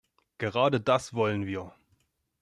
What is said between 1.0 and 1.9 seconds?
wollen wir.